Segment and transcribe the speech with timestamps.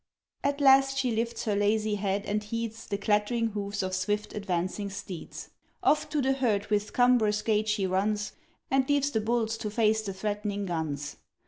[0.43, 4.89] At last she lifts her lazy head and heeds The clattering hoofs of swift advancing
[4.89, 5.51] steeds.
[5.83, 8.31] Off to the herd with cumb'rous gait she runs
[8.71, 11.17] And leaves the bulls to face the threatening guns.